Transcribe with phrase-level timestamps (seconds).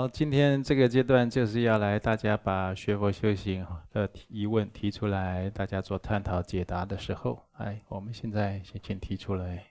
[0.00, 9.62] 好，今天这个阶段就是要来大家把学佛修行的疑问提出来，大家做探讨解答的时候，哎，我们现在先请提出来。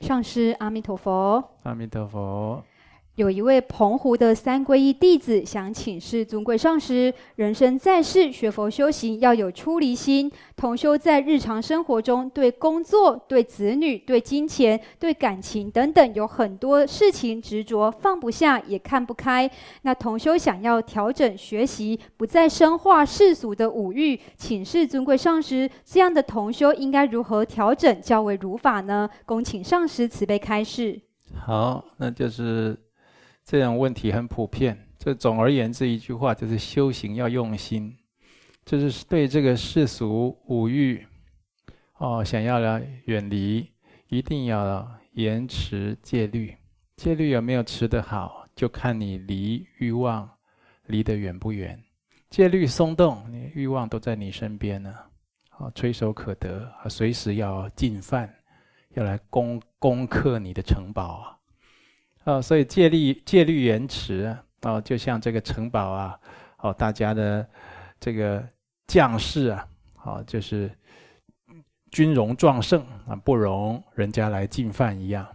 [0.00, 1.40] 上师阿弥陀佛。
[1.62, 2.60] 阿弥陀佛。
[3.16, 10.32] 有一位澎湖的三皈依弟子想请示尊贵上师：人生在世，学佛修行要有出离心。
[10.56, 19.50] 同修在日常生活中，对工作、对子女、对金钱、对感情等等，有很多事情执着，放不下，也看不开。
[19.82, 29.06] 那同修想要调整学习，不再深化世俗的五欲，请示尊贵上师：这样的同修应该如何调整，较为如法呢？
[29.26, 30.98] 恭请上师慈悲开示。
[31.38, 32.74] 好，那就是。
[33.44, 34.78] 这种问题很普遍。
[34.98, 37.96] 这总而言之一句话就是：修行要用心，
[38.64, 41.04] 就是对这个世俗五欲，
[41.98, 43.68] 哦，想要来远离，
[44.08, 46.56] 一定要严持戒律。
[46.96, 50.30] 戒律有没有持得好，就看你离欲望
[50.86, 51.82] 离得远不远。
[52.30, 54.94] 戒律松动，欲望都在你身边呢，
[55.50, 58.32] 啊，垂手可得，啊，随时要进犯，
[58.94, 61.38] 要来攻攻克你的城堡啊。
[62.24, 66.18] 哦，所以戒律戒律严持哦，就像这个城堡啊，
[66.58, 67.48] 哦，大家的
[67.98, 68.46] 这个
[68.86, 69.68] 将士啊，
[70.04, 70.70] 哦，就是
[71.90, 75.26] 军容壮盛啊，不容人家来进犯一样。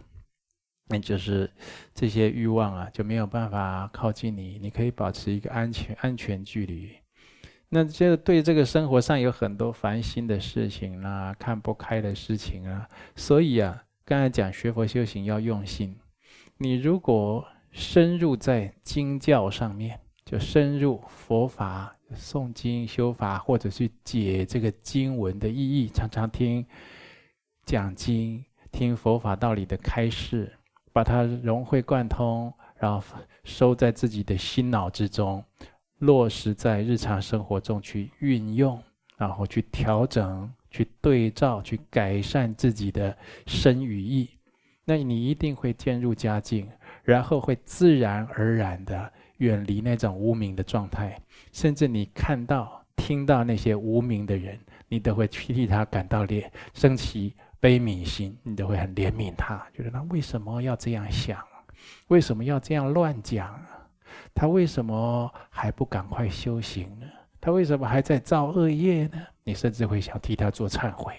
[0.90, 1.50] 那就是
[1.94, 6.90] 这些欲望啊，就没有办法靠近你，你可以保持一个安全安全距离。
[7.68, 15.94] 那这对这个生活上有很多烦心的事情啦、啊，看不开的事情啊，所以啊，刚才讲学佛修行要用心。
[16.60, 26.66] 你如果深入在经教上面，就深入佛法诵经修法，或者去解这个经文的意义，常常听
[27.64, 30.52] 讲经，听佛法道理的开示，
[30.92, 33.06] 把它融会贯通，然后
[33.44, 35.44] 收在自己的心脑之中，
[35.98, 38.82] 落实在日常生活中去运用，
[39.16, 43.16] 然后去调整、去对照、去改善自己的
[43.46, 44.28] 身语意。
[44.88, 46.66] 那你一定会渐入佳境，
[47.04, 51.14] 然后会自然而然的远离那种无明的状态，
[51.52, 61.38] 甚至你看到、听到那些无明的人，你都会替他感到怜，生起悲悯心，你都会很怜悯他，觉得他为什么要这样想？
[62.06, 63.62] 为什么要这样乱讲？
[64.34, 67.06] 他为什么还不赶快修行呢？
[67.42, 69.20] 他为什么还在造恶业呢？
[69.44, 71.12] 你甚至会想替他做忏悔，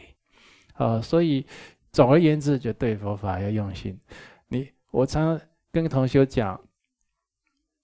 [0.74, 1.46] 啊、呃，所以。
[1.92, 4.00] 总而言之，就对佛法要用心。
[4.48, 5.40] 你我常
[5.72, 6.60] 跟同学讲，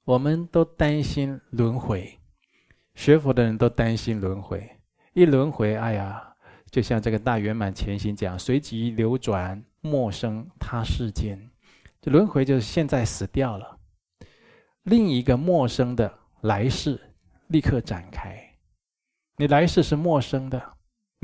[0.03, 2.17] 我们都担心轮回，
[2.93, 4.69] 学佛的人都担心轮回。
[5.13, 6.35] 一轮回，哎呀，
[6.69, 11.39] 就像这个大圆满前行讲，随即流转，陌生他世间。
[12.01, 13.79] 这轮回就是现在死掉了，
[14.83, 16.99] 另一个陌生的来世
[17.47, 18.39] 立刻展开。
[19.37, 20.74] 你来世是陌生的。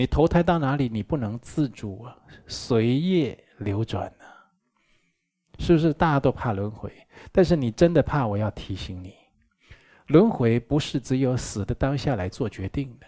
[0.01, 2.17] 你投胎到哪里，你不能自主啊，
[2.47, 4.25] 随业流转呢？
[5.59, 6.91] 是不是大家都怕轮回？
[7.31, 9.13] 但是你真的怕，我要提醒你，
[10.07, 13.06] 轮回不是只有死的当下来做决定的。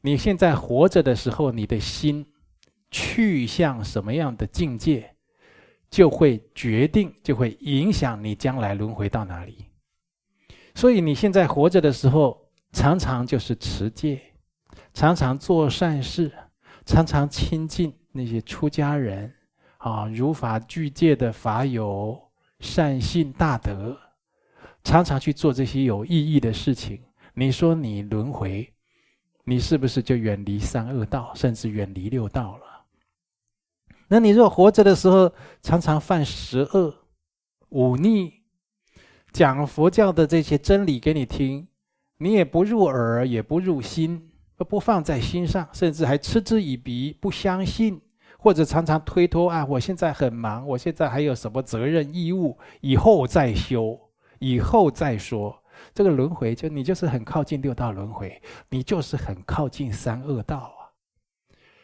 [0.00, 2.24] 你现在活着的时候，你的心
[2.90, 5.14] 去向什么样的境界，
[5.90, 9.66] 就会决定，就会影响你将来轮回到哪里。
[10.74, 14.18] 所以你现在活着的时候，常常就是持戒。
[14.98, 16.28] 常常做善事，
[16.84, 19.32] 常常亲近那些出家人，
[19.76, 22.20] 啊，如法具戒的法友、
[22.58, 23.96] 善信大德，
[24.82, 27.00] 常常去做这些有意义的事情。
[27.34, 28.68] 你说你轮回，
[29.44, 32.64] 你是不是就远离三恶道，甚至远离六道了？
[34.08, 35.32] 那你若活着的时候
[35.62, 36.92] 常常犯十恶、
[37.68, 38.32] 忤逆，
[39.30, 41.68] 讲佛教的这些真理给你听，
[42.16, 44.27] 你也不入耳，也不入心。
[44.64, 48.00] 不放在心上，甚至还嗤之以鼻，不相信，
[48.38, 49.64] 或者常常推脱啊！
[49.66, 52.58] 我现在很忙，我现在还有什么责任义务？
[52.80, 53.98] 以后再修，
[54.38, 55.56] 以后再说。
[55.94, 60.90] 这个轮回，就你就是很靠近六道轮回，你就是很靠近三恶道啊！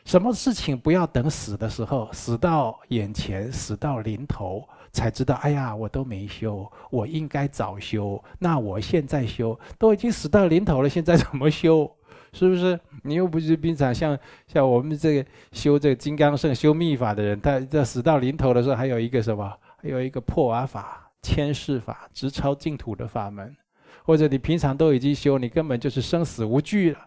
[0.05, 5.37] 什么事情不要等死的时候，死到眼前，死到临头才知道。
[5.37, 8.23] 哎呀，我都没修，我应该早修。
[8.39, 11.91] 那我现在修，都已经死到临头了，现在怎么修？
[12.35, 12.79] 是不是？
[13.05, 19.51] 你又不是平常像像我们这个修这个金刚圣、修密法的人，他在死到临头的时候，还有一个什么？
[19.77, 23.55] 还有一个破瓦法、千世法、直超净土的法门，
[24.03, 26.99] 或者你平常都已经修，你根本就是生死无惧了，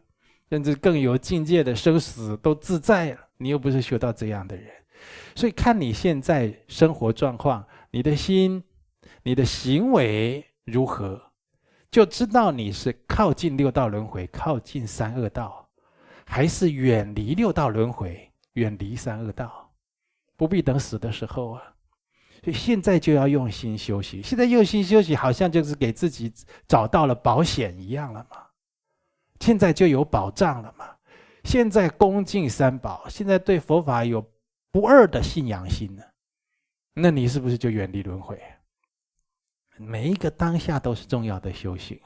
[0.49, 3.17] 甚至更有境界的生死都自在了。
[3.39, 4.65] 你又不是修到这样的人，
[5.35, 8.63] 所以看你现在生活状况，你的心、
[9.23, 11.21] 你的行为如何，
[11.97, 15.67] 就知道你是靠近六道轮回，靠近三恶道，
[16.27, 19.73] 还是远离六道轮回，远离三恶道。
[20.35, 21.63] 不必等死的时候啊，
[22.43, 24.21] 所以现在就要用心修行。
[24.21, 26.31] 现在用心修行，好像就是给自己
[26.67, 28.43] 找到了保险一样了嘛。
[29.39, 30.85] 现在就有保障了嘛。
[31.45, 34.23] 现在恭敬三宝，现在对佛法有
[34.71, 36.03] 不二的信仰心呢，
[36.93, 38.39] 那你是不是就远离轮回？
[39.77, 41.99] 每一个当下都是重要的修行，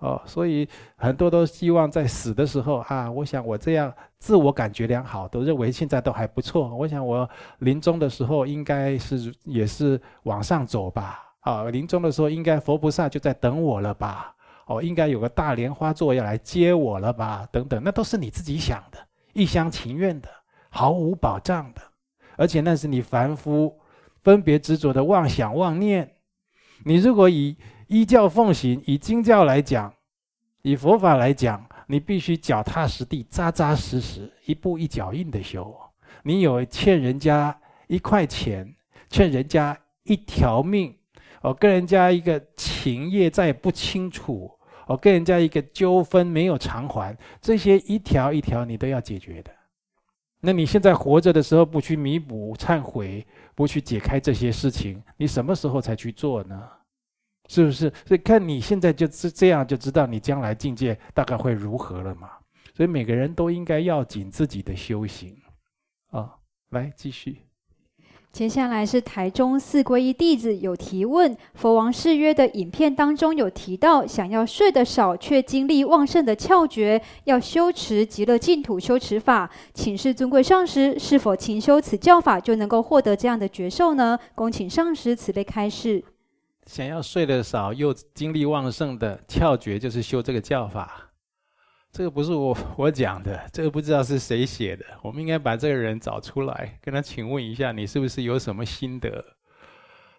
[0.00, 6.74] 哦，所以很多都希望在死的时候啊，我想我这样自我感觉良好，都认为现在都还不错。
[6.74, 7.28] 我想我
[7.58, 14.34] 临终的时候应该是也是往上走吧，啊，临终的时候应该佛菩萨就在等我了吧。
[14.66, 17.48] 哦，应该有个大莲花座要来接我了吧？
[17.50, 18.98] 等等，那都是你自己想的，
[19.32, 20.28] 一厢情愿的，
[20.68, 21.80] 毫无保障的，
[22.36, 23.74] 而且那是你凡夫
[24.22, 26.16] 分别执着的妄想妄念。
[26.84, 27.56] 你如果以
[27.88, 29.92] 依教奉行，以经教来讲，
[30.62, 35.74] 以佛法来讲，你必须脚踏实地、扎扎实实、一步一脚印的修。
[36.22, 38.74] 你有欠人家一块钱，
[39.08, 40.94] 欠人家一条命，
[41.42, 44.50] 哦，跟人家一个情业再也不清楚。
[44.86, 49.52] 哦跟人家一个纠纷没有偿还，这些一条一条你都要解决的。
[50.40, 56.68] 那你现在活着的时候不去弥补、忏悔，不去解开这些事情，你什么时候才去做呢？
[57.48, 57.92] 是不是？
[58.06, 62.30] 所以看你现在就是这样，就知道你将来境界大概会如何了嘛。
[62.74, 65.36] 所以每个人都应该要紧自己的修行。
[66.10, 66.36] 啊，
[66.70, 67.47] 来继续。
[68.38, 79.50] 接下来是台中四皈依弟子有提问：佛王誓约的影片当中有提到，想要睡得少却精力旺盛的窍诀，要修持极乐净土修持法。
[79.74, 84.16] 请示尊贵上师，是否勤修此教法就能够获得这样的觉受呢？
[84.36, 86.04] 恭请上师慈悲开示。
[86.64, 91.07] 想要睡得少又精力旺盛的窍诀，就是修这个教法。
[91.90, 94.84] 这个不是我我讲的，这个不知道是谁写的。
[95.02, 99.24] 我们应该把这个人找出来，跟他请问一下，你是不是有什么心得？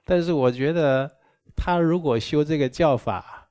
[0.04, 1.10] 但是我觉得
[1.56, 3.48] 他如果修这个教法，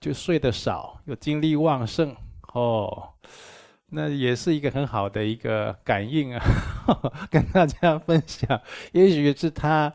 [0.00, 2.14] 就睡得少，又精力旺盛，
[2.54, 3.10] 哦，
[3.90, 6.42] 那也是一个很好的一个感应啊，
[7.30, 8.58] 跟大家分享。
[8.92, 9.92] 也许是他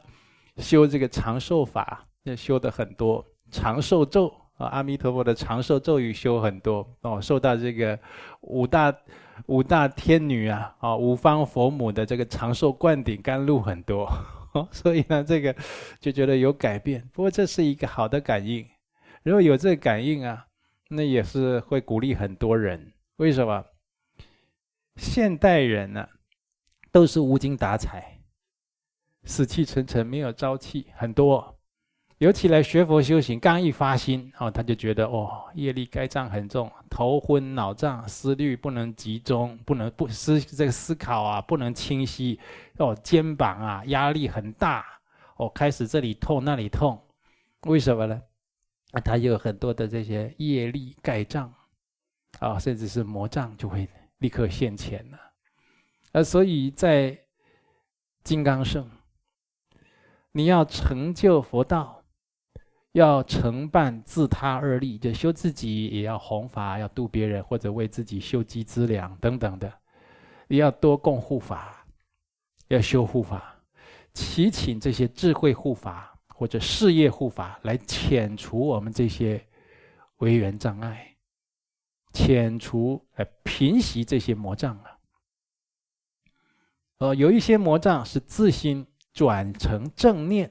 [0.57, 4.31] 修这个长寿法，要修的很多长寿咒。
[4.57, 7.99] 啊，阿弥陀佛的长寿咒语修很多哦，受到这个
[8.41, 8.95] 五大
[9.47, 14.09] 五大天女啊，啊五方佛母的这个长寿灌顶甘露很多，
[14.71, 15.53] 所以呢，这个
[15.99, 17.07] 就觉得有改变。
[17.13, 18.65] 不过这是一个好的感应，
[19.23, 20.47] 如果有这个感应啊，
[20.89, 22.93] 那也是会鼓励很多人。
[23.17, 23.65] 为什么？
[24.95, 26.07] 现代人呢、
[26.89, 28.21] 都是无精打采，
[29.25, 31.57] 死气沉沉，没有朝气，很多。
[32.19, 42.39] 尤其来学佛修行，刚一发心哦，他就觉得哦，业力该障很重，头昏脑胀，思虑不能集中，不能不思这个思考啊，不能清晰
[42.77, 44.85] 哦，肩膀啊压力很大
[45.35, 46.97] 哦，开始这里痛那里痛，
[47.63, 48.21] 为什么呢？
[48.91, 51.53] 啊，他有很多的这些业力盖障
[52.39, 55.19] 啊，甚至是魔障就会立刻现前了。
[56.13, 57.19] 而所以在
[58.23, 58.89] 金刚乘，
[60.31, 62.03] 你要成就佛道。
[62.95, 69.69] 要承办自他二利，就修自己也要弘法，要度别人，或者为自己修积资粮等等的，
[70.47, 71.85] 也要多供护法，
[72.69, 73.53] 要修护法，
[74.13, 79.45] 祈请这些智慧护法或者事业护法来遣除我们这些
[80.19, 81.17] 违缘障碍，
[82.13, 84.97] 遣除来平息这些魔障啊。
[86.99, 90.49] 呃，有一些魔障是自心转成正念，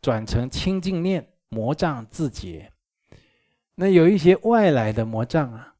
[0.00, 1.34] 转成清净念。
[1.48, 2.72] 魔障自解，
[3.76, 5.74] 那有一些外来的魔障啊，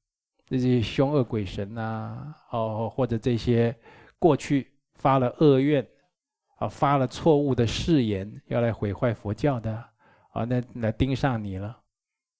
[0.46, 3.74] 这些凶恶鬼神啊，哦，或者这些
[4.18, 5.86] 过去发了恶愿，
[6.56, 9.72] 啊，发了错误的誓言，要来毁坏佛教的，
[10.30, 11.76] 啊，那来盯上你了，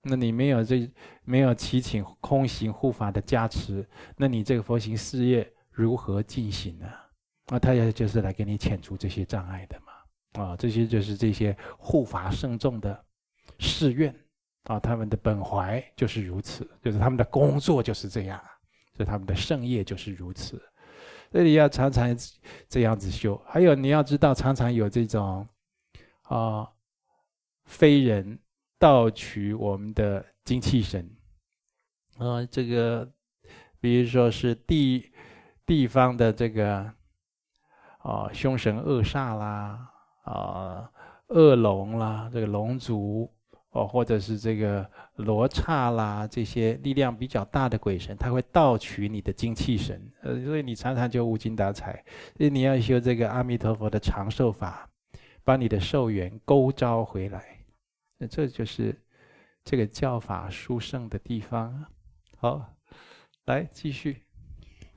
[0.03, 0.89] 那你没有这
[1.25, 6.87] 没有祈请空行护法的加持，那你这个佛行事业如何进行呢？
[7.47, 13.06] 啊，他也就是来给你遣除这些障碍的嘛，啊，这些就是这些护法圣众的。
[13.59, 14.15] 誓愿
[14.65, 18.41] 啊，他们的本怀就是如此，就是他们的工作就是这样，
[18.95, 20.61] 所以他们的圣业就是如此。
[21.31, 22.17] 所以你要常常
[22.69, 23.41] 这样子修。
[23.47, 25.47] 还有你要知道，常常有这种
[26.23, 26.69] 啊，
[27.65, 28.39] 非人
[28.79, 31.09] 盗取我们的精气神
[32.19, 33.09] 啊，这个
[33.81, 35.13] 比如说是地
[35.65, 36.93] 地方的这个
[37.99, 39.91] 啊凶神恶煞啦
[40.23, 40.91] 啊
[41.29, 43.33] 恶龙啦，这个龙族。
[43.77, 52.03] 哦，或者是这个罗刹啦，这些力量比较大的鬼神，他会盗取你的精气神，呃，所以你常常就无精打采。
[52.39, 54.89] 所以你要修这个阿弥陀佛的长寿法，
[55.45, 57.45] 把你的寿元勾召回来。
[58.19, 58.99] 那这就是
[59.63, 61.85] 这个教法殊胜的地方。
[62.39, 62.75] 好，
[63.45, 64.26] 来继续。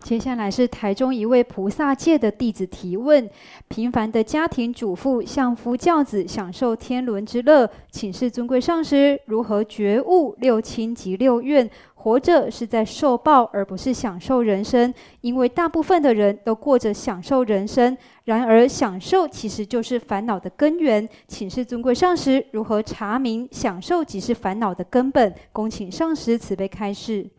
[0.02, 3.30] 接下来是台中一位菩萨界的弟子提问：
[3.68, 11.70] 平凡的家庭主妇相夫教子，享受天伦之乐，请示尊贵上师如何觉悟六亲及六怨？
[11.94, 14.92] 活着是在受报，而不是享受人生。
[15.20, 21.08] 因为大部分的人都过着享受人生，然而享受其实就是烦恼的根源。
[21.28, 25.36] 请示尊贵上师如何查明享受即是烦恼的根本？
[25.52, 27.30] 恭请上师慈悲开示。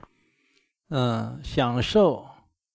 [0.90, 2.26] 嗯，享受。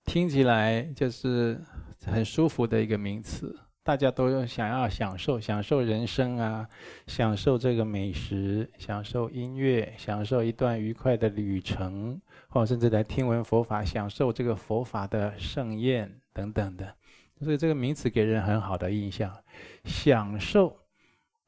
[0.06, 1.60] 听起来就是
[2.06, 6.68] 很舒服的一个名词，大家都想要享受，享受人生啊，
[7.08, 16.96] 享受这个美食，享受音乐，享受一段愉快的旅程，或甚至来听闻佛法，享受这个佛法的盛宴等等的。
[17.42, 19.36] 所以这个名词给人很好的印象，
[19.84, 20.78] 享受。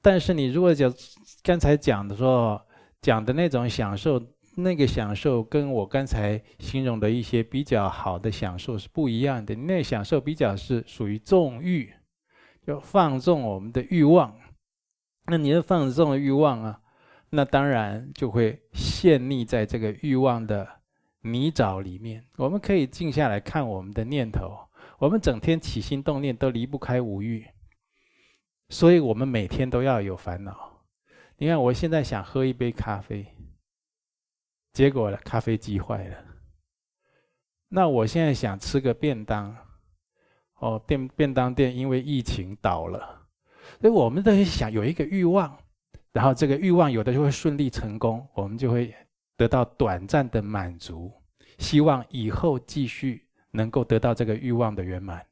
[0.02, 0.94] 但是你如果讲
[1.44, 2.62] 刚才讲的说
[3.02, 4.22] 讲的那种享受。
[4.60, 9.54] 那个享受跟我刚才形容的一些比较好的享受是不一样的。
[9.54, 11.94] 那享受比较是属于纵欲，
[12.66, 14.36] 就放纵我们的欲望。
[15.28, 16.82] 那你要放纵欲望啊，
[17.30, 20.68] 那当然就会陷溺在这个欲望的
[21.22, 22.26] 泥沼里面。
[22.38, 24.58] 我们可以静下来看我们的念头，
[24.98, 27.46] 我们整天起心动念都离不开五欲，
[28.70, 30.82] 所以我们每天都要有烦恼。
[31.38, 33.37] 你看，我现在想喝一杯咖啡。
[34.78, 36.16] 结果，咖啡机坏了。
[37.68, 39.58] 那我现在想吃个便当，
[40.60, 43.00] 哦，便便当店因为疫情倒了，
[43.82, 45.58] 所以我们都会想有一个欲望，
[46.12, 48.94] 然后这个欲望有的就会顺利成功，我们就会
[49.36, 51.12] 得到短暂的满足，
[51.58, 55.26] 希望以后继续能够得到这个欲望的圆满。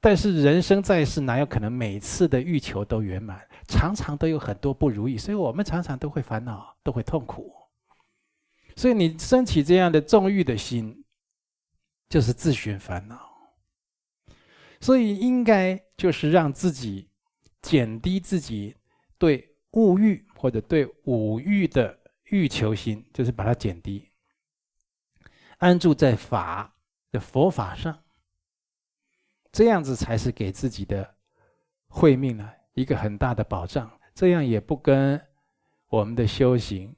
[0.00, 3.44] 但是人生在世，哪有可能每次的欲求都圆满？
[3.66, 7.52] 常常都有很多不如意，所以我们常常都会烦恼，都会痛苦。
[8.76, 11.04] 所以你升起这样的纵欲的心，
[12.08, 13.32] 就是自寻烦恼。
[14.80, 17.08] 所以应该就是让自己
[17.62, 18.76] 减低自己
[19.16, 24.10] 对物欲或者对五欲的欲求心，就是把它减低，
[25.58, 26.76] 安住在法
[27.10, 28.02] 的佛法上，
[29.52, 31.14] 这样子才是给自己的
[31.86, 33.90] 慧命呢一个很大的保障。
[34.14, 35.20] 这样也不跟
[35.88, 36.94] 我们的修行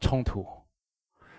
[0.00, 0.61] 冲突。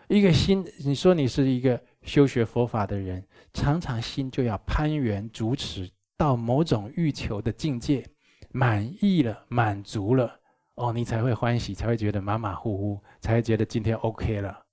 [0.09, 8.05] 一个心，你说你是一个修学佛法的人，常常心就要攀缘逐持到某种欲求的境界，
[8.51, 10.39] 满意了，满足了，
[10.75, 14.65] 哦，你才会欢喜，才会觉得马马虎虎，才会觉得今天 OK 了。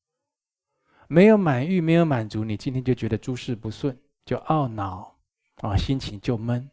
[1.09, 5.17] 没有满意，没有满足，你今天就觉得诸事不顺，就懊恼，
[5.63, 6.69] 啊，心情就闷。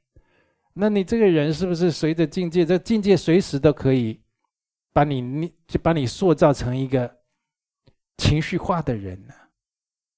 [0.73, 2.65] 那你这个人是不是随着境界？
[2.65, 4.19] 这境界随时都可以
[4.93, 7.16] 把你，你就把你塑造成一个。
[8.17, 9.33] 情绪化的人呢，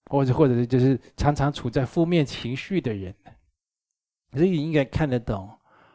[0.09, 3.31] 或者或者就是常常处在负面情绪的人呢，
[4.33, 5.49] 所以应该看得懂，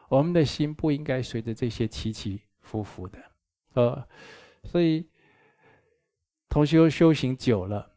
[0.07, 3.19] 我们的心不应该随着这些起起伏伏的，
[3.73, 4.07] 呃，
[4.63, 5.09] 所以
[6.47, 7.91] 同修修行久了，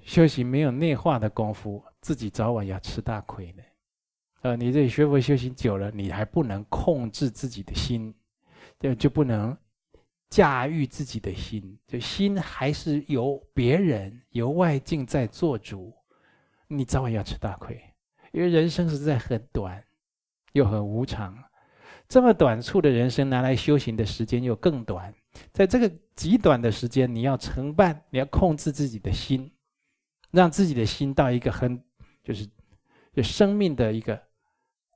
[0.00, 3.62] 修行没有内化的功夫，自己早晚要吃大亏的，
[4.42, 8.14] 呃，你这学佛修行久了，你还不能控制自己的心，
[8.78, 9.56] 就就不能。
[10.28, 15.94] 驾驭自己的心，就心还是由别人、由外境在做主，
[16.66, 17.80] 你早晚要吃大亏。
[18.32, 19.82] 因为人生实在很短，
[20.52, 21.36] 又很无常，
[22.08, 25.14] 这么短促的人生拿来修行的时间又更短。
[25.52, 29.50] 在这个极短的时间，你要承办，你要控制自己的心，
[30.32, 31.82] 让自己的心到一个很
[32.24, 32.46] 就是
[33.12, 34.20] 就生命的一个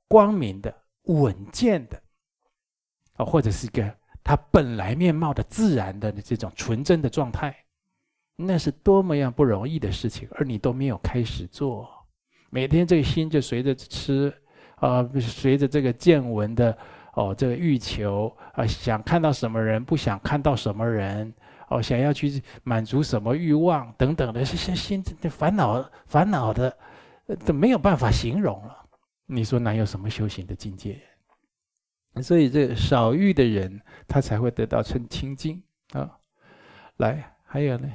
[0.07, 2.03] 光明的、稳健的
[3.13, 4.00] 啊，或者是一个。
[4.23, 7.55] 他本来面貌的自然的这种纯真的状态，
[8.35, 11.89] 那是多么样不容易的事情，而你都没有开始做。
[12.49, 14.33] 每天这个心就随着吃，
[14.75, 16.77] 啊，随着这个见闻的
[17.13, 21.33] 哦，这个欲求啊，想看到什么人，不想看到什么人，
[21.69, 26.77] 哦，想要去满足什么欲望等等的，这些心的烦恼烦恼的
[27.45, 28.77] 都没有办法形容了。
[29.27, 30.99] 你说哪有什么修行的境界？
[32.21, 35.63] 所以，这少欲的人，他才会得到称清净
[35.93, 36.19] 啊。
[36.97, 37.89] 来，还有呢？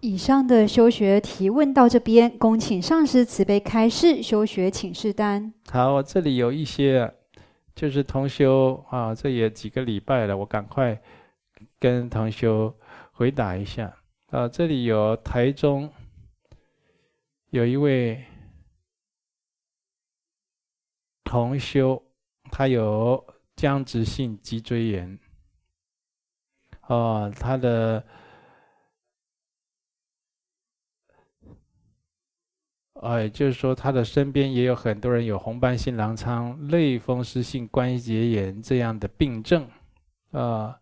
[0.00, 5.52] 以上的修学提问到这边，恭请上师慈悲开示修学请示单。
[5.70, 7.12] 好，我这里有一些，
[7.74, 11.00] 就是同修啊，这也几个礼拜了，我赶快
[11.78, 12.74] 跟同修
[13.12, 13.94] 回答一下
[14.30, 14.48] 啊。
[14.48, 15.90] 这里有台中
[17.50, 18.24] 有一位
[21.24, 22.02] 同修，
[22.50, 23.24] 他有
[23.58, 25.18] 僵直性脊椎炎。
[26.86, 28.04] 哦，他的，
[33.02, 39.68] 哎，就是说他的身边也有很多人有红斑性狼疮、类风湿性关节炎这样的病症，
[40.30, 40.80] 啊，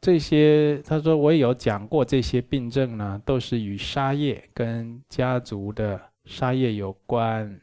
[0.00, 7.60] 这些他说我有讲过，这些病症呢都是与沙叶跟家族的沙叶有关，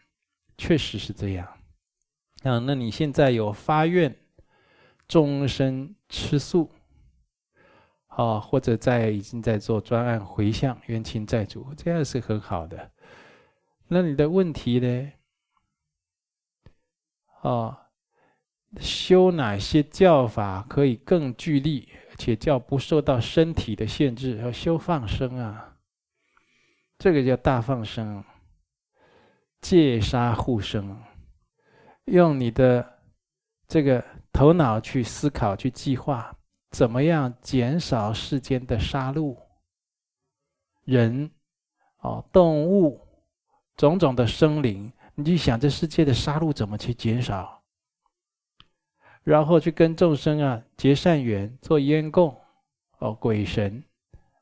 [0.58, 1.46] 确实是这样。
[2.44, 4.16] 啊，那你现在有发愿
[5.10, 6.72] 终身吃素？
[8.08, 12.92] 啊，或者在已经在做专案回向冤亲债主，这样是很好的。
[13.88, 15.12] 那你的问题呢？
[17.42, 17.88] 啊，
[18.78, 24.38] 修哪些教法可以更具力，且叫不受到身体的限制？
[24.38, 25.78] 要修放生啊，
[26.98, 28.24] 这个叫大放生，
[29.62, 31.02] 戒杀护生，
[32.06, 33.00] 用你的
[33.68, 36.36] 这个头脑去思考、去计划。
[36.72, 39.36] 怎么样减少世间的杀戮？
[40.86, 41.32] 人，
[42.02, 43.02] 哦，动物，
[43.76, 47.60] 种种的生灵，你去想这世界的杀戮怎么去减少？
[49.24, 52.36] 然后去跟众生啊结善缘，做烟供，
[53.00, 53.84] 哦，鬼神，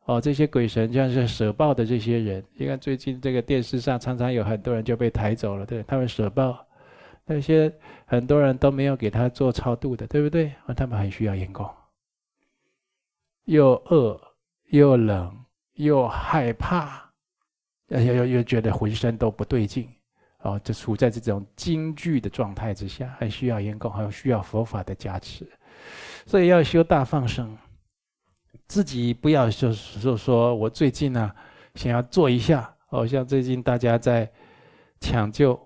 [0.04, 6.67] 哦，这些鬼神像是舍报的这些人，你看最近这个电视上常常有很多人就被抬走了，对，他们舍报，
[7.28, 7.72] 那些
[8.06, 10.52] 很多人都没有给他做超度的，对不对？
[10.76, 11.70] 他们很需要烟供。
[13.44, 14.20] 又饿
[14.70, 15.38] 又冷
[15.74, 17.12] 又害怕，
[17.90, 19.90] 又又又觉得浑身都不对劲，
[20.40, 25.46] 哦，就处在这种惊惧的状态之下，还需要烟供，还需要佛法的加持，
[26.26, 27.58] 所以要修大放生，
[28.68, 31.32] 自己不要就是说说我最近呢、
[31.76, 34.30] 想要做一下，哦，像最近大家在
[35.00, 35.58] 抢救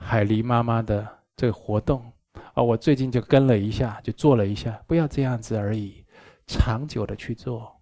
[0.00, 2.12] 海狸妈妈的这个活动，
[2.54, 6.04] 啊，我最近就跟了一下，就做了一下，不要这样子而已。
[6.46, 7.80] 长久的去做，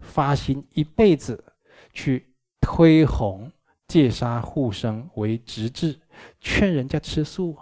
[0.00, 1.42] 发心一辈子
[1.94, 3.50] 去推弘
[3.88, 5.98] 戒杀护生为直至，
[6.38, 7.56] 劝人家吃素，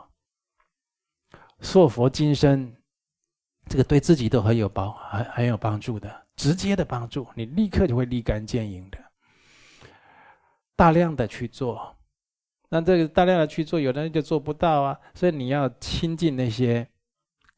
[1.61, 2.75] 塑佛金身，
[3.67, 8.99] 这个对自己都很有帮，很很有帮助的，直接的帮助，你立刻就会立竿见影的。
[10.75, 11.97] 大量的去做，
[12.71, 16.87] 那这个大量的去做，有的人就做不到啊，所以你要亲近那些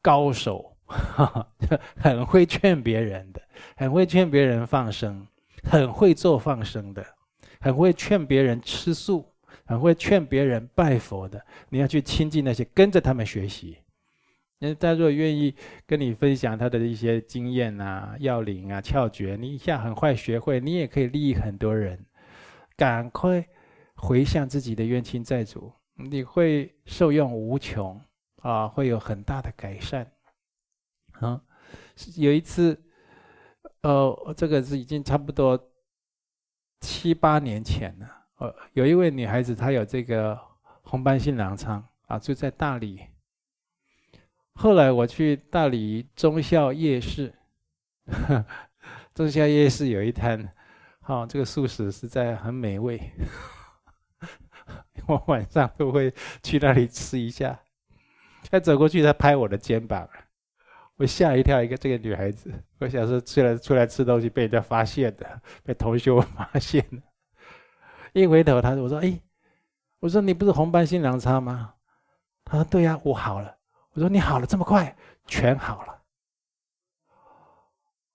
[0.01, 0.69] 高手。
[1.95, 3.41] 很会劝别人的，
[3.77, 5.25] 很会劝别人放生，
[5.63, 7.01] 很会做放生的，
[7.61, 9.25] 很会劝别人吃素，
[9.65, 11.41] 很会劝别人拜佛的。
[11.69, 13.77] 你要去亲近那些，跟着他们学习。
[14.59, 15.55] 那他如果愿意
[15.87, 22.05] 跟你分享他的一些经验啊、要领啊、窍诀，你一下很快学会，你也可以利益很多人。
[22.75, 23.47] 赶快
[24.01, 28.01] 回向自己的冤亲债主，你会受用无穷
[28.41, 30.11] 啊，会有很大的改善。
[31.19, 31.39] 啊，
[32.15, 32.81] 有一次，
[33.81, 35.71] 呃，这个是已经差不多
[36.79, 38.09] 七八年前了。
[38.37, 40.37] 呃，有一位女孩子，她有这个
[40.81, 43.05] 红斑性狼疮啊，住在大理。
[44.53, 47.31] 后来我去大理忠孝夜市，
[49.13, 50.51] 忠孝夜市有一摊，
[51.01, 52.99] 好，这个素食实在很美味。
[55.07, 57.59] 我晚上都会去那里吃一下。
[58.49, 60.07] 他走过去，他拍我的肩膀。
[60.97, 67.01] 我吓一跳，一个这个女孩子，我想说出来出来吃东西被人家发现的，被同学发现的。
[68.13, 69.19] 一回头，他说：“我说，哎，
[69.99, 71.73] 我说你不是红斑性狼疮吗？”
[72.45, 73.55] 他说：“对呀，我好了。”
[73.93, 76.01] 我说：“你好了这么快，全好了。”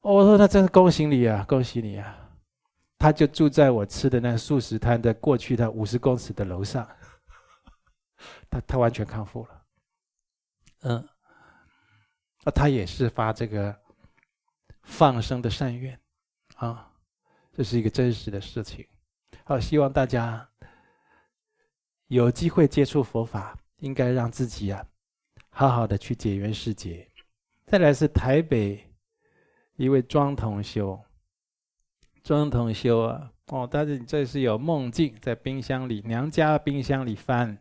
[0.02, 2.16] 我说：“那真是恭喜你啊，恭喜你啊！”
[2.98, 6.88] 他就住在我吃的那个素食摊的过去的五十公尺的楼上，
[8.50, 9.62] 他他完全康复了，
[10.82, 11.08] 嗯。
[12.44, 13.76] 那他也是发这个
[14.84, 16.00] 放生的善愿，
[16.54, 16.88] 啊，
[17.52, 18.86] 这是一个真实的事情。
[19.42, 20.48] 好，希望大家
[22.06, 24.86] 有机会接触佛法，应该让自己啊，
[25.50, 27.10] 好好的去解缘世界。
[27.66, 28.94] 再来是台北
[29.74, 31.04] 一位庄同修，
[32.26, 37.56] 庄同修啊，哦，但是你这是有梦境，在冰箱里，娘家冰箱里翻，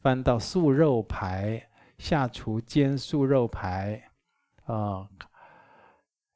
[0.00, 1.68] 翻到素肉排。
[1.98, 4.10] 下厨煎素肉排，
[4.64, 5.08] 啊、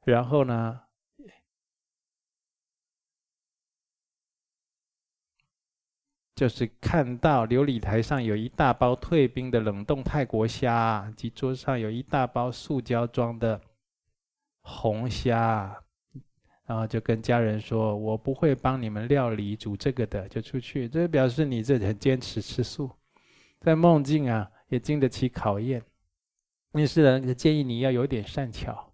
[0.04, 0.80] 然后呢，
[6.34, 13.60] 就是看到琉璃台上有一大包退冰的冷冻泰国虾，及桌上有一大包塑胶装的
[14.62, 15.84] 红虾，
[16.70, 22.88] 然后就跟家人说：“我不会帮你们料理煮这个的。”就出去，这表示你这很坚持吃素，
[23.58, 25.82] 在梦境啊也经得起考验。
[26.74, 28.88] 于是呢，建议你要有点善巧，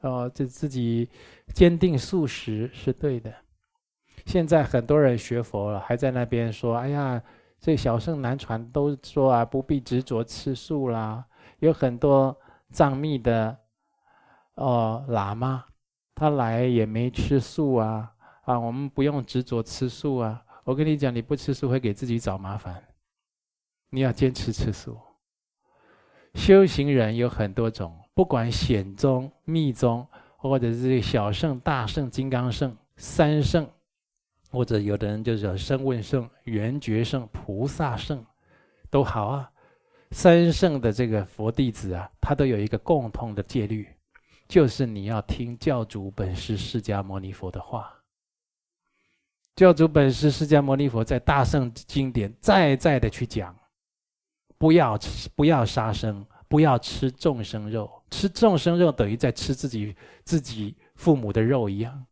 [0.00, 1.06] 哦，这自己
[1.52, 3.30] 坚定素食是对的。
[4.24, 7.22] 现在很多人学佛了，还在那边说：“哎呀，
[7.60, 11.22] 这小乘难传都说啊，不必执着吃素啦。”
[11.60, 12.34] 有很多
[12.72, 13.54] 藏密的
[14.54, 15.66] 哦喇嘛，
[16.18, 18.58] 他来也没吃素啊啊！
[18.58, 20.42] 我们不用执着吃素啊。
[20.64, 22.82] 我跟你讲，你不吃素会给自己找麻烦，
[23.90, 24.98] 你要坚持吃素。
[26.34, 30.04] 修行人有很多种，不管显宗、密宗，
[30.36, 33.70] 或者是小圣、大圣、金刚圣、三圣，
[34.50, 38.26] 或者有的人就是叫声闻圣、缘觉圣、菩萨圣，
[38.90, 39.48] 都好啊。
[40.10, 43.86] 三圣的这个佛弟子啊，他都有一个共同的戒律，
[44.48, 47.94] 就是你要听教主本师释迦牟尼佛的话。
[49.54, 53.54] 教主本师释迦牟尼佛在大圣经典再再的去讲。
[54.56, 58.02] 不要吃，不要杀生，不要吃众生肉。
[58.10, 62.06] 吃众生肉等于在吃自己自己父母的肉一样。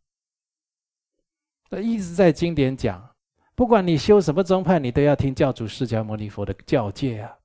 [1.71, 3.09] 他一直在经典讲，
[3.55, 7.37] 不管你修什么宗派，你都要听教主释迦牟尼佛的教诫啊。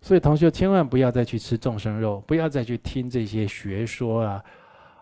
[0.00, 4.44] 所以同学千万不要再去吃众生肉，不要再去听这些学说啊！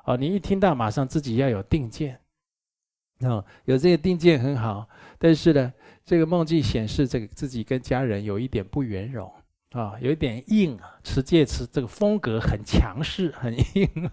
[0.04, 2.20] 啊，你一听到马上自己要有定见，
[3.20, 5.72] 啊，有这个定见很好，但是呢。
[6.08, 9.28] 这个梦境显示，这个自己跟家人有一点不圆融
[9.72, 14.10] 啊，有一点硬啊，持戒持这个风格很强势，很硬，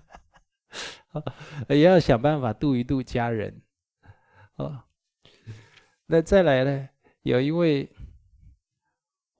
[1.69, 3.61] 也要想办法度一度家人
[4.55, 4.85] 啊。
[6.07, 6.89] 那再来呢，
[7.21, 7.87] 有一位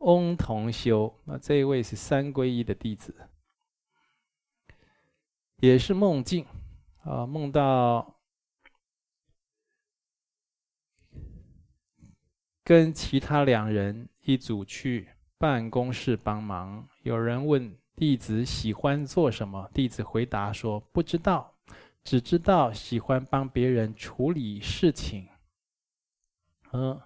[0.04, 3.16] 翁同修啊，这一位是三皈依的弟子，
[5.58, 6.46] 也是梦境
[7.04, 8.20] 啊，梦到。
[12.66, 16.88] 跟其他两人一组去办公室帮忙。
[17.02, 21.54] 有人问弟子喜欢做什么，弟子回答说：“不知道，
[22.06, 25.28] 只知道喜欢帮别人处理事情。”
[26.72, 27.02] 嗯，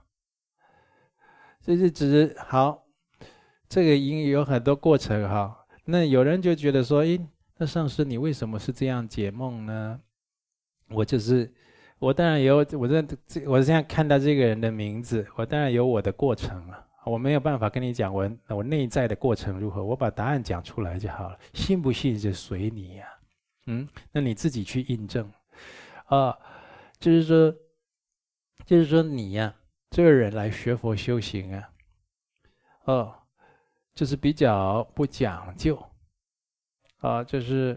[1.60, 2.87] 这是指好，
[3.69, 5.65] 这个应有很多过程哈。
[5.86, 7.19] 那有人就觉得说：“诶，
[7.58, 9.99] 那上师你为什么是这样解梦呢？”
[10.89, 11.53] 我就是。
[11.99, 16.86] 我当然有，我这我现在看到这个人的名字，我当然有我的过程了。
[17.03, 21.39] 我没有办法跟你讲我我内在的过程如何，我把答案讲出来就好了。
[21.53, 23.08] 信不信就随你呀，
[23.65, 25.27] 嗯，那你自己去印证。
[26.06, 26.38] 啊，
[26.99, 27.51] 就是说，
[28.63, 29.56] 就是说你呀，
[29.89, 31.69] 这个人来学佛修行啊，
[32.84, 33.15] 哦，
[33.98, 35.76] 就是比较不讲究，
[37.00, 37.76] 啊，就是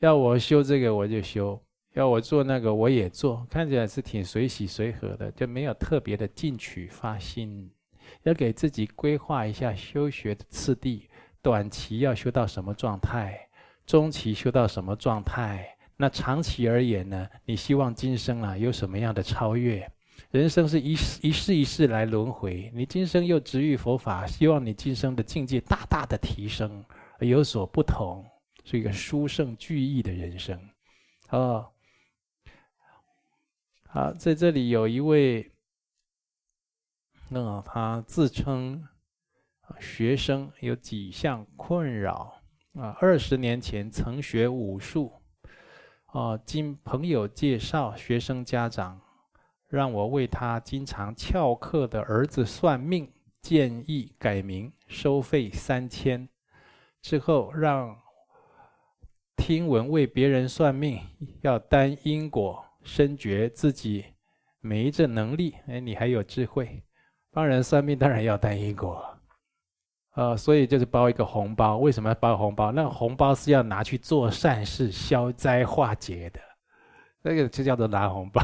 [0.00, 1.58] 要我修这个我就修。
[1.94, 7.72] 要我做那个，我也做，看起来是挺随喜随和的，就没有特别的进取发心。
[8.24, 11.08] 要给自己规划一下修学的次第，
[11.40, 13.48] 短期要修到什么状态，
[13.86, 17.26] 中期修到什么状态，那长期而言呢？
[17.46, 19.90] 你希望今生啊有什么样的超越？
[20.30, 26.84] 人生是一世一世一世来轮回，你今生又执于佛法，希望你今生的境界大大的提升，
[27.20, 28.24] 有所不同，
[28.64, 30.58] 是一个殊胜具义的人生，
[31.30, 31.70] 哦。
[33.88, 35.52] 好，在这里有一位，
[37.28, 38.82] 那他自称
[39.78, 42.42] 学生有几项困扰
[42.74, 42.96] 啊。
[43.00, 45.12] 二十年前曾学武术，
[46.06, 49.00] 啊，经朋友介绍，学生家长
[49.74, 56.28] 让我为他经常翘课的儿子算命，建议改名，收费三千。
[57.02, 57.94] 之后让
[59.36, 61.00] 听闻为别人算命
[61.42, 62.64] 要担因果。
[62.86, 64.04] 深觉自己
[64.60, 66.82] 没这能力，哎，你还有智慧，
[67.30, 68.96] 帮人算命当然要担因果，
[70.10, 71.78] 啊、呃，所以就是包一个红包。
[71.78, 72.70] 为什么要包红包？
[72.72, 76.40] 那红包是要拿去做善事、消灾化解的，
[77.22, 78.42] 那个就叫做拿红包，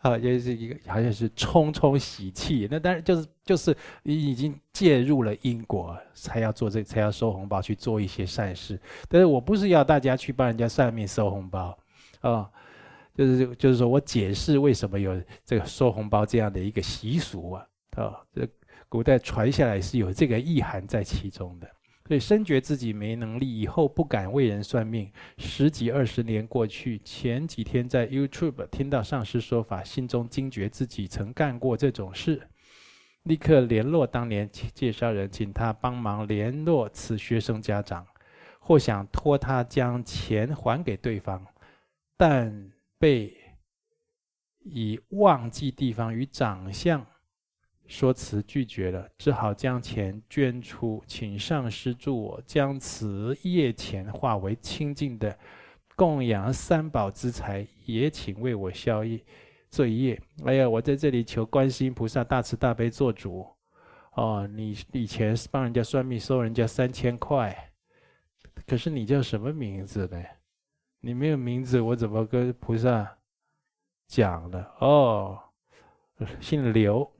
[0.00, 2.66] 啊，也是一个好像是冲冲喜气。
[2.70, 8.80] 那当然就是就是你已经介入了因果，才要做这才要收红包去做一些善事。
[9.08, 11.76] 但是我不是要大家去帮人家算命收红包。
[12.20, 12.50] 啊、
[13.14, 18.46] 就是就是说我解释为什么有这个收红包这样的一个习俗啊，啊、这
[18.88, 21.66] 古代传下来是有这个意涵在其中的。
[22.10, 25.08] 所以深觉自己没能力，以后不敢为人算命。
[25.38, 32.48] 十几二十年过去，前几天在 YouTube 听到上师说法，心中惊觉自己曾干过这种事，
[33.22, 38.04] 立刻联络当年介绍人，请他帮忙联络此学生家长。
[38.58, 41.46] 或想托他将钱还给对方，
[42.16, 43.32] 但被
[44.64, 47.06] 以忘记地方与长相
[47.90, 55.36] 说辞拒绝了，只好将钱捐出，请上师助我将此业钱化为清净的
[55.96, 59.20] 供养三宝之财，也请为我消业
[59.70, 60.22] 罪业。
[60.44, 63.44] 哎呀，我在这里求观世音菩萨大慈大悲做主。
[64.12, 67.72] 哦，你以前帮人家算命收人家三千块，
[68.68, 70.22] 可是你叫什么名字呢？
[71.00, 73.18] 你没有名字，我怎么跟菩萨
[74.06, 74.64] 讲呢？
[74.78, 75.42] 哦，
[76.40, 77.10] 姓刘。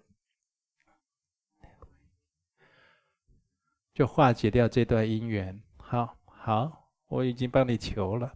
[3.93, 5.61] 就化解掉这段姻缘。
[5.79, 8.33] 好，好，我已经帮你求了。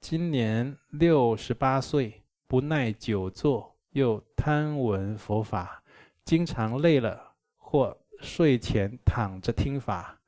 [0.00, 5.82] 今年六十八岁，不耐久坐，又贪闻佛法，
[6.24, 10.18] 经常累了或睡前躺着听法。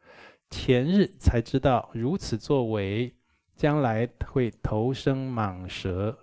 [0.51, 3.13] 前日才知道如此作为，
[3.57, 6.17] 将来会投生蟒蛇，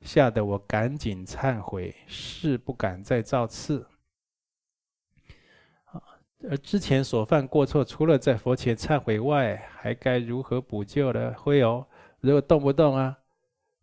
[0.00, 3.86] 吓得我赶紧忏悔，誓不敢再造次。
[6.48, 11.32] 而之前所犯过错，除了在佛前忏悔外，还该如何补救呢？
[11.36, 11.84] 会有，
[12.20, 13.18] 如果动不动啊，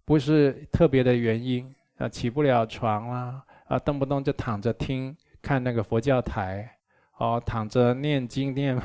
[0.06, 6.78] 不是特别的原因啊，起不了床啦，啊，动不动就躺着听看那个佛教台，
[7.18, 8.82] 哦，躺着念经念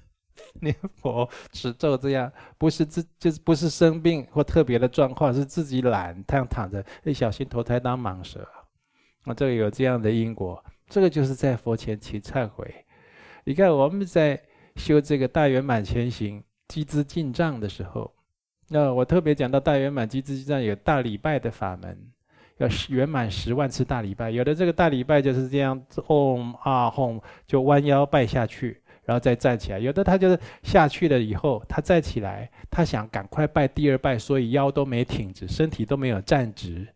[0.62, 8.40] 念佛持咒这样，不是自就是不是生病或特别的状况，是自己懒，这样躺着，一小心投胎当蟒蛇，
[9.24, 12.86] 啊，这个有这样的因果，这个就是在佛前起忏悔。
[13.50, 14.40] 你看我们在
[14.76, 18.08] 修这个大圆满前行积资净障的时候，
[18.68, 21.98] 那我特别讲到大圆满积资净障有大礼拜的法门，
[22.58, 24.30] 要圆满十万次大礼拜。
[24.30, 29.80] 有的这个大礼拜就是这样，嗡啊吽就弯腰拜下去，然后再站起来。
[29.80, 36.86] 有的他就是下去了以后，他再起来，他想赶快拜第二拜，所以腰都没挺直，身体都没有站直。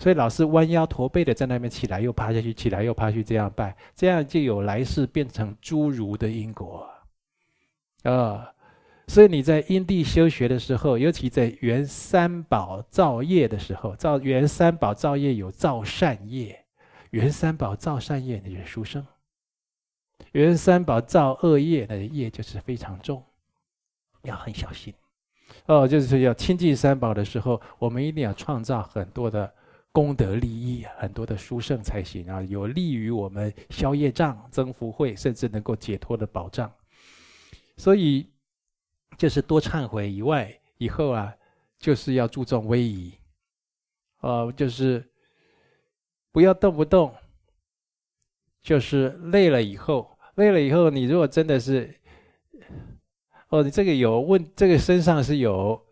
[0.00, 6.88] 所以老是弯腰驼背的在那边起来又趴下去，起来又趴下去这样拜，这样就有来世变成侏儒的因果
[8.04, 8.50] 啊、
[9.06, 16.64] 所以你在因地修学的时候，尤其在原三宝造业的时候，造原三宝造业有造善业，
[17.10, 19.06] 原三宝造善业那就是书生，
[20.32, 23.22] 原三宝造恶业那业就是非常重，
[24.22, 24.94] 要很小心
[25.66, 25.86] 哦。
[25.86, 29.52] 就是要亲近三宝的时候，我们一定要创造很多的。
[29.92, 36.72] 功德利益很多的殊胜才行啊，有利于我们消业障、增福慧，甚至能够解脱的保障。
[37.76, 38.30] 所以，
[39.18, 41.34] 就是多忏悔以外，以后啊，
[41.78, 43.12] 就是要注重威仪，
[44.20, 45.10] 哦，就是
[46.30, 47.12] 不要动不动，
[48.62, 51.92] 就是累了以后，累了以后，你如果真的是，
[53.48, 55.84] 哦，你这个有问，这个身上是有，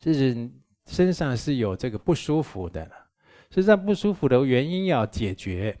[0.00, 0.50] 就是。
[0.88, 2.90] 身上是有这个不舒服的，
[3.50, 5.78] 身上不舒服的原因要解决，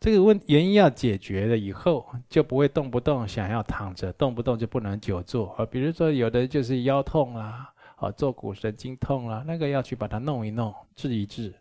[0.00, 5.66] 这个问原因要解决了以后，就不会动不动想要躺着，动不动就不能久坐啊。
[5.66, 11.54] 比如说有的就是腰痛啦，啊，坐骨神经痛啦，那个要去把它弄一弄，治一治，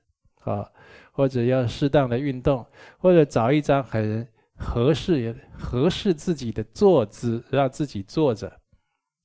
[0.46, 0.66] 啊，
[1.12, 2.66] 或者要适当的运动，
[2.98, 8.52] 或者找一张很合适合适自己的坐姿，让自己坐着。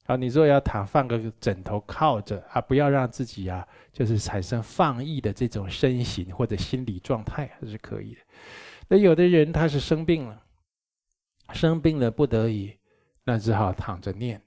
[0.07, 8.21] 啊，你说要躺，放个枕头靠着啊，不要让自己啊，就是产生放逸的这种身形或者心理状态，还是可以的。
[8.89, 10.43] 那有的人他是生病了，
[11.55, 12.77] 生病了不得已，
[13.25, 14.43] 那只好躺着念，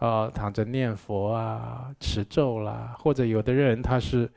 [0.00, 4.28] 啊，躺着念佛啊，持咒啦，或者有的人他是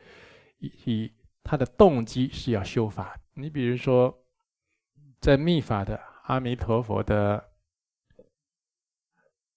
[0.59, 1.11] 以以
[1.43, 3.19] 他的动机是要修法。
[3.33, 4.15] 你比如说，
[5.19, 7.43] 在密法的阿弥陀佛的。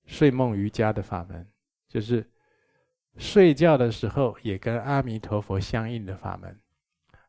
[0.07, 1.47] 睡梦瑜伽的法门，
[1.89, 2.25] 就是
[3.17, 6.59] 睡觉的时候也跟阿弥陀佛相应的法门。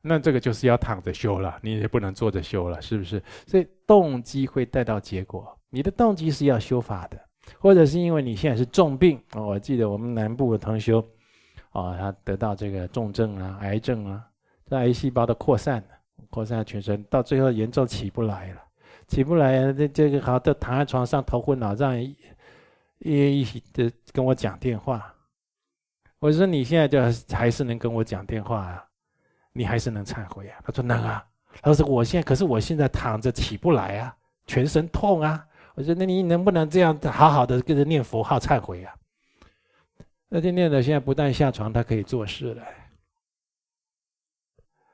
[0.01, 3.21] 那这个就是要躺着修了，你也不能坐着修了，是不是？
[3.45, 5.57] 所以动机会带到结果。
[5.69, 7.19] 你的动机是要修法的，
[7.59, 9.21] 或者是因为你现在是重病。
[9.33, 10.99] 我记得我们南部的同修，
[11.71, 14.23] 哦，他得到这个重症啊、癌症啊，
[14.65, 15.83] 这癌细胞的扩散，
[16.29, 18.61] 扩散全身，到最后严重起不来了，
[19.07, 21.93] 起不来，这这个好，都躺在床上头昏脑胀。
[22.99, 25.13] 一一的跟我讲电话，
[26.19, 26.99] 我说你现在就
[27.35, 28.83] 还是能跟我讲电话啊，
[29.53, 30.59] 你还是能忏悔啊？
[30.65, 31.25] 他说能啊，
[31.61, 35.45] 他说我现在可是我现在躺着起不来啊，全身痛啊。
[35.75, 38.95] 我说那你能不能这样好好的跟着念佛号忏悔啊？
[40.27, 42.63] 那天念的现在不但下床，他可以做事了。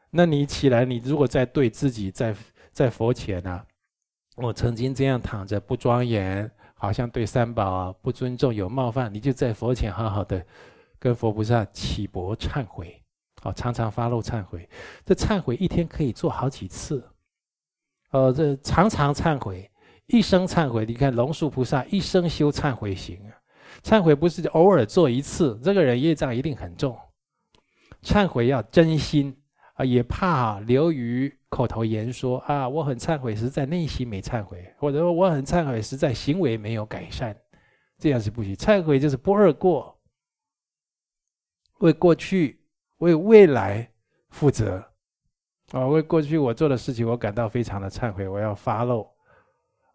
[0.10, 2.36] 那你起来，你如果在对自己在
[2.74, 3.66] 在佛前啊，
[4.36, 6.52] 我曾经这样躺着不庄严。
[6.84, 10.46] 好像对三宝啊不尊重、有冒犯，你就在佛前好好的
[11.00, 13.02] 跟佛菩萨起钵忏悔，
[13.43, 14.67] 哦，常常发露忏悔。
[15.06, 17.02] 这忏悔一天可以做好几次，
[18.12, 19.72] 哦，这常常忏悔，
[20.08, 20.86] 一生忏悔。
[20.86, 23.32] 你看龙树菩萨一生修忏悔行啊，
[23.82, 27.00] 忏悔不是偶尔做一次，这个人业障一定很重。
[28.02, 29.34] 忏悔要真心
[29.74, 37.36] 啊，也怕流于口头言说啊，我很忏悔，实在内心没忏悔，或者说我很忏悔，实在行为没有改善，
[37.98, 38.56] 这样是不行。
[38.56, 40.00] 忏悔就是不二过，
[41.80, 42.64] 为过去、
[42.98, 43.92] 为未来
[44.30, 44.84] 负责
[45.72, 49.10] 啊，为过去我做的事情，我感到非常的忏悔，我要发露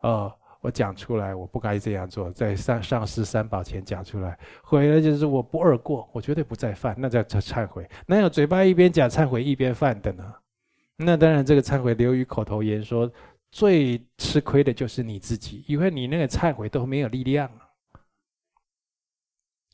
[0.01, 0.35] 啊。
[0.61, 7.89] 我讲出来，我不该这样做，在上上师三宝前讲出来，回来就是我不二过，我绝对不再犯，那叫叫忏悔。
[8.07, 10.35] 哪有嘴巴一边讲忏悔一边犯的呢？
[10.97, 13.09] 那当然，这个忏悔流于口头言说，
[13.53, 17.49] 最吃亏的就是你自己，因为你那个忏悔都没有力量。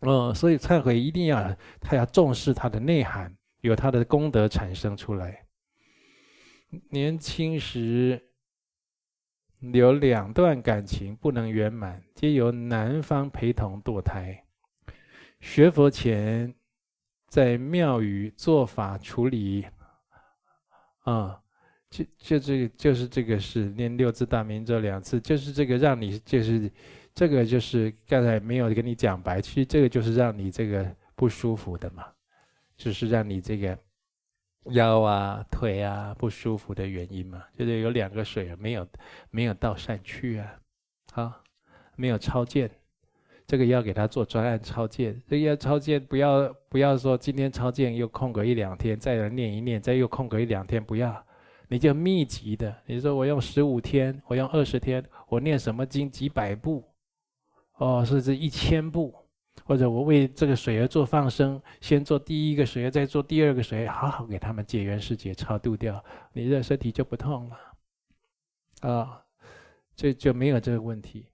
[0.03, 5.47] 嗯，所以忏悔一定要他要重视它的内涵，有它的功德产生出来。
[6.91, 8.23] 年轻时。
[9.73, 14.45] 有两段感情不能圆满，皆由男方陪同堕胎。
[15.41, 16.55] 学佛前，
[17.29, 19.67] 在庙宇做法处理，
[21.05, 21.41] 啊，
[21.91, 26.71] 就就这个就是这个是念六字大明咒两次，就是这个让你就是
[27.15, 32.07] 这个就是刚才没有跟你讲白，其实这个就是让你这个不舒服的嘛，
[32.77, 33.79] 就是让你这个。
[34.71, 38.87] 腰啊、腿啊不舒服的原因嘛，就是有两个水没有
[39.31, 40.57] 没有到善去啊，
[41.13, 41.33] 好，
[41.97, 42.71] 没有超荐，
[43.47, 45.21] 这个要给他做专案超荐。
[45.29, 51.25] 这个要超荐，不要不要说今天超荐又空格一两天，再来念一念，再又空格一两天，不要，
[51.69, 52.75] 你就密集的。
[52.87, 56.83] 你说我用十五天，我用二十天，我念什么经几百部，
[57.77, 59.15] 哦，甚至一千部。
[59.65, 69.25] 或者我为这个水而做放生，先做第一个水，再做第二个水，好好给他们解缘世界超度掉，你的身体就不痛了，啊，
[69.97, 71.27] 这就没有这个问题。